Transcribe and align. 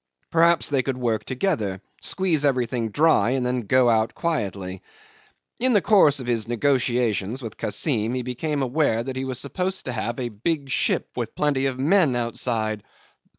Perhaps 0.31 0.69
they 0.69 0.81
could 0.81 0.97
work 0.97 1.25
together 1.25 1.79
squeeze 2.01 2.43
everything 2.43 2.89
dry 2.89 3.29
and 3.37 3.45
then 3.45 3.61
go 3.61 3.87
out 3.87 4.15
quietly. 4.15 4.81
In 5.59 5.73
the 5.73 5.81
course 5.83 6.19
of 6.19 6.25
his 6.25 6.47
negotiations 6.47 7.43
with 7.43 7.55
Kassim 7.55 8.15
he 8.15 8.23
became 8.23 8.63
aware 8.63 9.03
that 9.03 9.15
he 9.15 9.25
was 9.25 9.39
supposed 9.39 9.85
to 9.85 9.91
have 9.91 10.19
a 10.19 10.29
big 10.29 10.71
ship 10.71 11.07
with 11.15 11.35
plenty 11.35 11.67
of 11.67 11.77
men 11.77 12.15
outside. 12.15 12.81